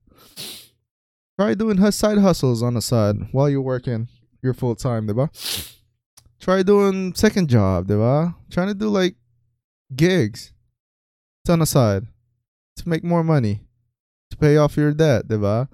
try 1.38 1.54
doing 1.54 1.78
side 1.90 2.18
hustles 2.18 2.62
on 2.62 2.74
the 2.74 2.82
side 2.82 3.16
while 3.32 3.48
you're 3.48 3.60
working 3.60 4.08
your 4.42 4.54
full 4.54 4.74
time, 4.74 5.06
diba? 5.06 5.28
Try 6.40 6.62
doing 6.62 7.14
second 7.14 7.48
job, 7.48 7.88
diba? 7.88 8.34
Trying 8.50 8.68
to 8.68 8.74
do 8.74 8.88
like 8.88 9.16
gigs 9.94 10.52
on 11.48 11.60
the 11.60 11.66
side 11.66 12.06
to 12.76 12.88
make 12.88 13.02
more 13.02 13.24
money 13.24 13.60
pay 14.38 14.56
off 14.56 14.76
your 14.76 14.92
debt, 14.92 15.28
diba? 15.28 15.68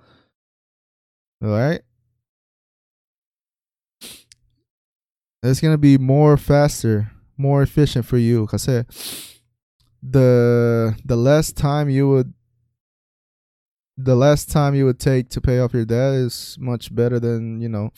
Alright? 1.42 1.82
It's 5.42 5.60
gonna 5.60 5.78
be 5.78 5.98
more 5.98 6.36
faster, 6.36 7.12
more 7.36 7.62
efficient 7.62 8.06
for 8.06 8.16
you 8.16 8.46
kasi 8.46 8.72
eh, 8.72 8.82
the 10.02 10.96
the 11.04 11.16
less 11.16 11.52
time 11.52 11.90
you 11.90 12.08
would 12.08 12.32
the 13.96 14.16
less 14.16 14.44
time 14.44 14.74
you 14.74 14.84
would 14.84 14.98
take 14.98 15.28
to 15.30 15.40
pay 15.40 15.58
off 15.60 15.74
your 15.74 15.84
debt 15.84 16.14
is 16.14 16.56
much 16.60 16.94
better 16.94 17.20
than 17.20 17.60
you 17.60 17.68
know 17.68 17.92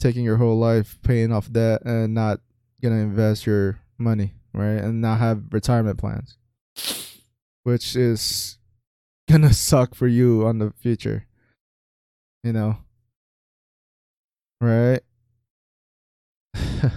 taking 0.00 0.24
your 0.24 0.36
whole 0.36 0.58
life 0.58 0.98
paying 1.02 1.32
off 1.32 1.52
debt 1.52 1.82
and 1.84 2.14
not 2.14 2.40
gonna 2.82 2.96
invest 2.96 3.46
your 3.46 3.78
money 3.98 4.32
right? 4.54 4.78
And 4.78 5.00
not 5.00 5.18
have 5.18 5.44
retirement 5.50 5.98
plans, 5.98 6.36
which 7.62 7.96
is 7.96 8.58
gonna 9.32 9.52
suck 9.54 9.94
for 9.94 10.06
you 10.06 10.46
on 10.46 10.58
the 10.58 10.72
future. 10.78 11.26
You 12.44 12.52
know, 12.52 12.76
right? 14.60 15.00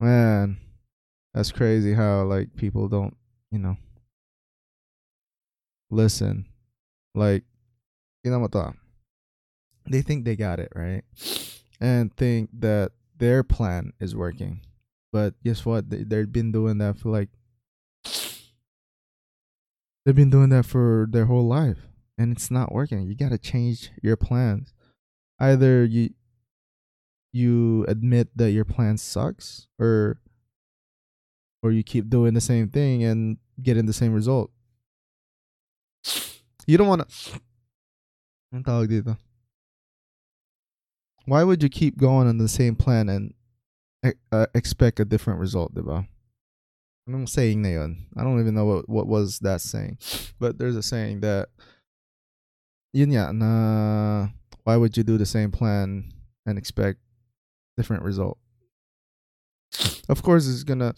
Man, 0.00 0.56
that's 1.34 1.52
crazy 1.52 1.92
how 1.92 2.22
like 2.22 2.56
people 2.56 2.88
don't, 2.88 3.14
you 3.50 3.58
know, 3.58 3.76
listen. 5.90 6.46
Like, 7.14 7.44
you 8.24 8.30
know 8.30 8.38
what 8.38 8.52
the 8.52 8.72
they 9.90 10.00
think 10.02 10.24
they 10.24 10.36
got 10.36 10.60
it, 10.60 10.72
right? 10.74 11.02
And 11.80 12.14
think 12.16 12.50
that 12.60 12.92
their 13.16 13.42
plan 13.42 13.92
is 14.00 14.14
working. 14.16 14.60
But 15.12 15.34
guess 15.42 15.66
what? 15.66 15.90
They, 15.90 16.04
they've 16.04 16.30
been 16.30 16.52
doing 16.52 16.78
that 16.78 16.98
for 16.98 17.10
like 17.10 17.30
they've 20.08 20.16
been 20.16 20.30
doing 20.30 20.48
that 20.48 20.64
for 20.64 21.06
their 21.10 21.26
whole 21.26 21.46
life 21.46 21.76
and 22.16 22.32
it's 22.32 22.50
not 22.50 22.72
working. 22.72 23.02
You 23.02 23.14
got 23.14 23.28
to 23.28 23.36
change 23.36 23.90
your 24.02 24.16
plans. 24.16 24.72
Either 25.38 25.84
you 25.84 26.14
you 27.30 27.84
admit 27.88 28.30
that 28.34 28.52
your 28.52 28.64
plan 28.64 28.96
sucks 28.96 29.66
or 29.78 30.18
or 31.62 31.72
you 31.72 31.82
keep 31.82 32.08
doing 32.08 32.32
the 32.32 32.40
same 32.40 32.70
thing 32.70 33.04
and 33.04 33.36
getting 33.62 33.84
the 33.84 33.92
same 33.92 34.14
result. 34.14 34.50
You 36.66 36.78
don't 36.78 36.88
want 36.88 37.06
to? 37.06 37.40
Why 41.26 41.44
would 41.44 41.62
you 41.62 41.68
keep 41.68 41.98
going 41.98 42.28
on 42.28 42.38
the 42.38 42.48
same 42.48 42.76
plan 42.76 43.10
and 43.10 43.34
uh, 44.32 44.46
expect 44.54 45.00
a 45.00 45.04
different 45.04 45.38
result, 45.38 45.74
diba? 45.74 46.08
Anong 47.08 47.28
saying 47.28 47.62
na 47.62 47.68
yun? 47.68 48.06
I 48.16 48.22
don't 48.22 48.38
even 48.40 48.54
know 48.54 48.66
what, 48.66 48.88
what 48.88 49.06
was 49.06 49.38
that 49.40 49.60
saying. 49.60 49.98
But 50.38 50.58
there's 50.58 50.76
a 50.76 50.82
saying 50.82 51.20
that 51.20 51.48
yun 52.92 53.10
nga, 53.10 53.32
na 53.32 54.28
why 54.64 54.76
would 54.76 54.96
you 54.96 55.02
do 55.02 55.16
the 55.16 55.26
same 55.26 55.50
plan 55.50 56.12
and 56.44 56.58
expect 56.58 57.00
different 57.76 58.02
result? 58.02 58.38
Of 60.08 60.22
course 60.22 60.46
it's 60.46 60.64
gonna 60.64 60.94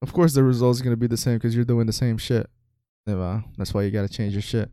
of 0.00 0.12
course 0.12 0.34
the 0.34 0.42
result 0.42 0.76
is 0.76 0.82
gonna 0.82 0.96
be 0.96 1.06
the 1.06 1.16
same 1.16 1.36
because 1.36 1.54
you're 1.54 1.64
doing 1.64 1.86
the 1.86 1.92
same 1.92 2.18
shit. 2.18 2.48
Diba? 3.08 3.44
That's 3.56 3.74
why 3.74 3.82
you 3.82 3.90
gotta 3.90 4.08
change 4.08 4.32
your 4.32 4.42
shit. 4.42 4.70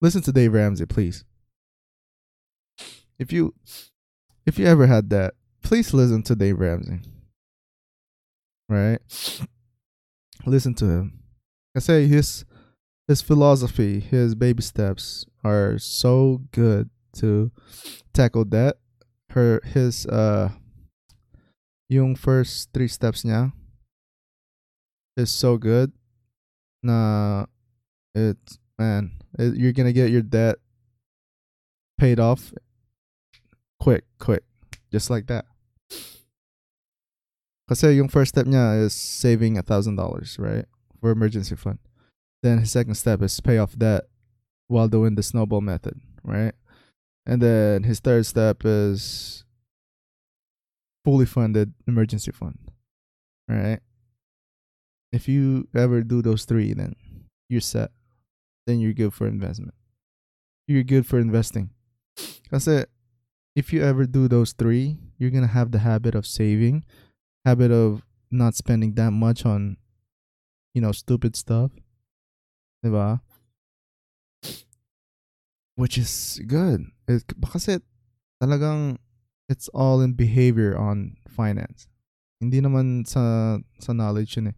Listen 0.00 0.22
to 0.22 0.32
Dave 0.32 0.52
Ramsey, 0.52 0.86
please. 0.86 1.24
If 3.18 3.32
you 3.32 3.54
if 4.46 4.58
you 4.58 4.66
ever 4.66 4.86
had 4.86 5.10
that, 5.10 5.34
please 5.62 5.94
listen 5.94 6.22
to 6.24 6.34
Dave 6.34 6.58
Ramsey. 6.58 7.00
Right? 8.68 8.98
Listen 10.46 10.74
to 10.74 10.86
him. 10.86 11.20
I 11.76 11.80
say 11.80 12.06
his 12.06 12.44
his 13.06 13.22
philosophy, 13.22 14.00
his 14.00 14.34
baby 14.34 14.62
steps 14.62 15.26
are 15.44 15.78
so 15.78 16.42
good 16.52 16.90
to 17.14 17.50
tackle 18.12 18.44
that. 18.46 18.76
Her 19.30 19.60
his 19.64 20.06
uh 20.06 20.50
yung 21.88 22.14
first 22.14 22.70
three 22.72 22.88
steps 22.88 23.22
niya 23.22 23.52
is 25.16 25.30
so 25.30 25.58
good. 25.58 25.92
Nah, 26.82 27.46
it's 28.14 28.58
man, 28.78 29.12
it, 29.38 29.56
you're 29.56 29.72
gonna 29.72 29.92
get 29.92 30.10
your 30.10 30.22
debt 30.22 30.56
paid 31.98 32.18
off 32.18 32.54
quick, 33.78 34.04
quick, 34.18 34.44
just 34.92 35.10
like 35.10 35.26
that. 35.26 35.49
Kasi 37.70 38.02
yung 38.02 38.10
first 38.10 38.34
step 38.34 38.50
niya 38.50 38.82
is 38.82 38.90
saving 38.90 39.54
a 39.54 39.62
thousand 39.62 39.94
dollars, 39.94 40.34
right, 40.42 40.66
for 40.98 41.14
emergency 41.14 41.54
fund. 41.54 41.78
Then 42.42 42.58
his 42.58 42.74
second 42.74 42.98
step 42.98 43.22
is 43.22 43.38
pay 43.38 43.58
off 43.58 43.78
debt 43.78 44.10
while 44.66 44.88
doing 44.88 45.14
the 45.14 45.22
snowball 45.22 45.60
method, 45.60 45.94
right? 46.24 46.50
And 47.24 47.40
then 47.40 47.84
his 47.84 48.00
third 48.00 48.26
step 48.26 48.66
is 48.66 49.44
fully 51.04 51.26
funded 51.26 51.72
emergency 51.86 52.32
fund, 52.32 52.58
right? 53.46 53.78
If 55.12 55.28
you 55.28 55.68
ever 55.70 56.02
do 56.02 56.22
those 56.22 56.44
three, 56.44 56.74
then 56.74 56.96
you're 57.48 57.60
set. 57.60 57.92
Then 58.66 58.80
you're 58.80 58.94
good 58.98 59.14
for 59.14 59.28
investment. 59.28 59.74
You're 60.66 60.82
good 60.82 61.06
for 61.06 61.20
investing. 61.20 61.70
Kasi 62.50 62.86
if 63.54 63.72
you 63.72 63.82
ever 63.84 64.06
do 64.06 64.26
those 64.26 64.52
three, 64.54 64.98
you're 65.18 65.30
gonna 65.30 65.46
have 65.46 65.70
the 65.70 65.86
habit 65.86 66.14
of 66.16 66.26
saving, 66.26 66.84
habit 67.44 67.70
of 67.70 68.02
not 68.30 68.54
spending 68.54 68.94
that 68.94 69.10
much 69.10 69.44
on, 69.44 69.76
you 70.74 70.80
know, 70.80 70.92
stupid 70.92 71.36
stuff. 71.36 71.72
Diba? 72.84 73.20
Which 75.74 75.98
is 75.98 76.40
good. 76.46 76.86
It, 77.08 77.24
kasi 77.44 77.80
talagang 78.42 78.98
it's 79.48 79.68
all 79.74 80.00
in 80.00 80.12
behavior 80.12 80.76
on 80.76 81.16
finance. 81.28 81.88
Hindi 82.40 82.60
naman 82.60 83.04
sa 83.06 83.58
sa 83.80 83.92
knowledge 83.92 84.36
yun 84.36 84.54
eh. 84.54 84.56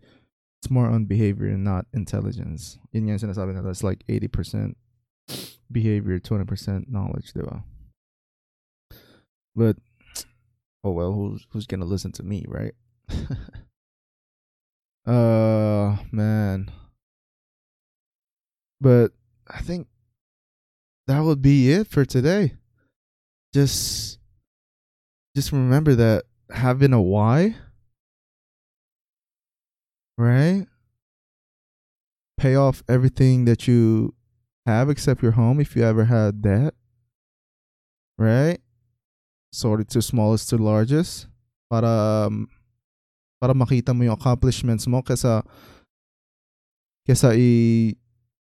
It's 0.62 0.70
more 0.70 0.86
on 0.86 1.06
behavior 1.10 1.50
and 1.50 1.64
not 1.64 1.86
intelligence. 1.90 2.78
Yun 2.94 3.10
yung 3.10 3.18
sinasabi 3.18 3.50
nila. 3.50 3.74
It's 3.74 3.82
like 3.82 4.06
80% 4.06 4.78
behavior, 5.66 6.20
20% 6.20 6.86
knowledge, 6.86 7.34
diba? 7.34 7.66
But 9.56 9.82
oh 10.84 10.90
well, 10.90 11.12
who's 11.12 11.46
who's 11.50 11.66
gonna 11.66 11.84
listen 11.84 12.12
to 12.12 12.22
me, 12.22 12.44
right? 12.48 12.74
uh 15.06 15.96
man. 16.10 16.70
But 18.80 19.12
I 19.48 19.60
think 19.60 19.86
that 21.06 21.20
would 21.20 21.42
be 21.42 21.72
it 21.72 21.86
for 21.86 22.04
today. 22.04 22.54
Just 23.54 24.18
just 25.36 25.52
remember 25.52 25.94
that 25.94 26.24
having 26.50 26.92
a 26.92 27.00
why, 27.00 27.56
right? 30.18 30.66
Pay 32.38 32.54
off 32.56 32.82
everything 32.88 33.44
that 33.44 33.68
you 33.68 34.14
have 34.66 34.90
except 34.90 35.22
your 35.22 35.32
home 35.32 35.60
if 35.60 35.76
you 35.76 35.84
ever 35.84 36.04
had 36.06 36.42
that. 36.42 36.74
Right? 38.18 38.60
Sorted 39.52 39.86
to 39.92 40.00
smallest 40.00 40.48
to 40.48 40.56
largest 40.56 41.28
para 41.68 42.26
um, 42.26 42.48
para 43.36 43.52
makita 43.52 43.92
mo 43.92 44.02
yung 44.02 44.16
accomplishments 44.16 44.88
mo 44.88 45.04
kesa 45.04 45.44
kesa 47.04 47.36
i 47.36 47.92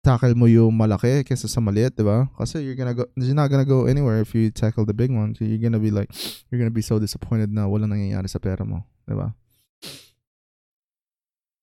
tackle 0.04 0.36
mo 0.36 0.48
yung 0.48 0.72
malaki 0.72 1.28
kesa 1.28 1.48
sa 1.48 1.60
maliit, 1.60 1.96
di 1.96 2.04
ba? 2.04 2.32
Kasi 2.40 2.64
you're 2.64 2.76
gonna 2.76 2.96
go, 2.96 3.06
you're 3.20 3.36
not 3.36 3.52
gonna 3.52 3.68
go 3.68 3.86
anywhere 3.86 4.24
if 4.24 4.34
you 4.34 4.50
tackle 4.50 4.86
the 4.88 4.96
big 4.96 5.12
one. 5.12 5.36
You're 5.40 5.60
gonna 5.60 5.80
be 5.80 5.92
like, 5.92 6.08
you're 6.50 6.60
gonna 6.60 6.72
be 6.72 6.82
so 6.82 7.00
disappointed 7.00 7.52
na 7.52 7.68
walang 7.68 7.92
nangyayari 7.92 8.30
sa 8.32 8.40
pera 8.40 8.64
mo, 8.64 8.88
di 9.08 9.16
ba? 9.16 9.36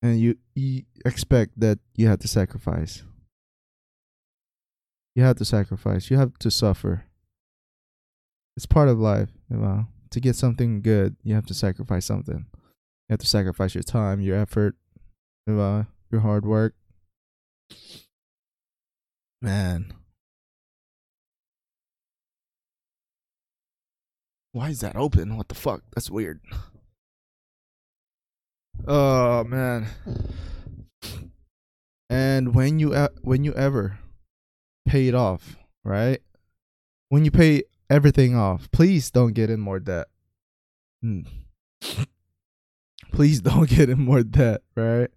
And 0.01 0.21
you, 0.21 0.37
you 0.53 0.85
expect 1.05 1.57
that 1.57 1.81
you 1.97 2.05
have 2.07 2.21
to 2.21 2.29
sacrifice. 2.29 3.01
You 5.17 5.25
have 5.25 5.41
to 5.41 5.45
sacrifice. 5.45 6.13
You 6.13 6.21
have 6.21 6.37
to 6.37 6.53
suffer 6.53 7.06
it's 8.57 8.65
part 8.65 8.89
of 8.89 8.99
life. 8.99 9.29
You 9.49 9.57
know? 9.57 9.87
To 10.11 10.19
get 10.19 10.35
something 10.35 10.81
good, 10.81 11.15
you 11.23 11.35
have 11.35 11.45
to 11.45 11.53
sacrifice 11.53 12.05
something. 12.05 12.47
You 12.53 13.13
have 13.13 13.19
to 13.19 13.27
sacrifice 13.27 13.75
your 13.75 13.83
time, 13.83 14.19
your 14.19 14.35
effort, 14.37 14.75
you 15.45 15.53
know? 15.53 15.85
your 16.11 16.21
hard 16.21 16.45
work. 16.45 16.73
Man. 19.41 19.93
Why 24.53 24.69
is 24.69 24.79
that 24.79 24.95
open? 24.95 25.37
What 25.37 25.49
the 25.49 25.55
fuck? 25.55 25.83
That's 25.93 26.09
weird. 26.09 26.39
Oh 28.87 29.43
man. 29.43 29.87
And 32.09 32.55
when 32.55 32.79
you 32.79 32.95
when 33.21 33.43
you 33.43 33.53
ever 33.53 33.99
pay 34.87 35.07
it 35.07 35.13
off, 35.15 35.57
right? 35.83 36.21
When 37.09 37.25
you 37.25 37.31
pay 37.31 37.63
everything 37.89 38.35
off. 38.35 38.69
Please 38.71 39.11
don't 39.11 39.33
get 39.33 39.49
in 39.49 39.59
more 39.59 39.79
debt. 39.79 40.07
Hmm. 41.01 41.21
Please 43.11 43.41
don't 43.41 43.69
get 43.77 43.89
in 43.89 43.99
more 43.99 44.23
debt, 44.23 44.61
right? 44.75 45.09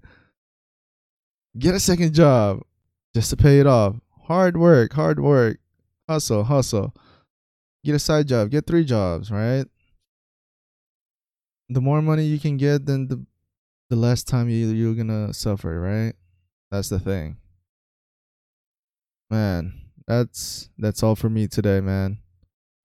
Get 1.58 1.74
a 1.74 1.80
second 1.80 2.14
job 2.14 2.62
just 3.14 3.30
to 3.30 3.36
pay 3.36 3.60
it 3.60 3.66
off. 3.66 3.96
Hard 4.26 4.56
work, 4.56 4.92
hard 4.92 5.20
work. 5.20 5.58
Hustle, 6.08 6.44
hustle. 6.44 6.94
Get 7.84 7.94
a 7.94 7.98
side 7.98 8.28
job, 8.28 8.50
get 8.50 8.66
three 8.66 8.84
jobs, 8.84 9.30
right? 9.30 9.64
The 11.68 11.80
more 11.80 12.02
money 12.02 12.24
you 12.24 12.38
can 12.38 12.56
get, 12.56 12.86
then 12.86 13.08
the 13.08 13.24
the 13.88 13.96
less 13.96 14.22
time 14.22 14.48
you 14.48 14.68
you're 14.68 14.94
gonna 14.94 15.32
suffer, 15.32 15.80
right? 15.80 16.14
That's 16.70 16.88
the 16.88 17.00
thing. 17.00 17.38
Man, 19.30 19.74
that's 20.06 20.68
that's 20.78 21.02
all 21.02 21.16
for 21.16 21.30
me 21.30 21.48
today, 21.48 21.80
man. 21.80 22.18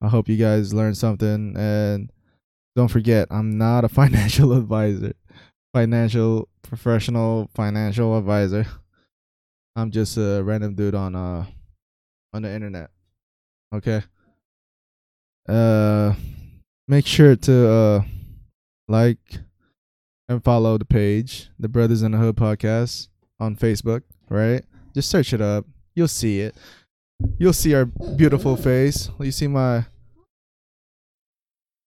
I 0.02 0.08
hope 0.08 0.28
you 0.30 0.38
guys 0.38 0.74
learned 0.74 0.98
something. 0.98 1.56
And 1.58 2.12
don't 2.76 2.90
forget, 2.90 3.28
I'm 3.32 3.58
not 3.58 3.84
a 3.86 3.90
financial 4.02 4.54
advisor. 4.54 5.14
financial 5.74 6.48
professional 6.62 7.50
financial 7.54 8.18
advisor. 8.18 8.66
I'm 9.76 9.92
just 9.92 10.18
a 10.18 10.42
random 10.44 10.76
dude 10.76 10.96
on 10.96 11.16
uh 11.16 11.46
on 12.34 12.42
the 12.44 12.54
internet. 12.54 12.90
Okay. 13.74 14.04
Uh 15.48 16.14
make 16.88 17.06
sure 17.06 17.36
to 17.36 17.70
uh 17.70 18.02
like 18.88 19.40
and 20.28 20.44
follow 20.44 20.78
the 20.78 20.86
page, 20.86 21.50
the 21.60 21.68
Brothers 21.70 22.02
in 22.02 22.12
the 22.12 22.18
Hood 22.18 22.36
podcast 22.36 23.10
on 23.40 23.56
Facebook, 23.56 24.02
right? 24.30 24.64
Just 24.94 25.10
search 25.10 25.34
it 25.34 25.42
up. 25.42 25.66
You'll 25.94 26.08
see 26.08 26.40
it. 26.40 26.56
You'll 27.38 27.54
see 27.54 27.74
our 27.74 27.86
beautiful 27.86 28.56
face. 28.56 29.10
You 29.20 29.32
see 29.32 29.48
my 29.48 29.86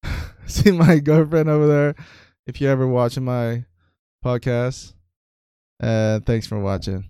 see 0.47 0.73
my 0.73 0.99
girlfriend 0.99 1.49
over 1.49 1.67
there 1.67 1.95
if 2.47 2.61
you're 2.61 2.71
ever 2.71 2.87
watching 2.87 3.25
my 3.25 3.65
podcast. 4.25 4.95
Uh 5.81 6.21
thanks 6.21 6.47
for 6.47 6.59
watching. 6.59 7.09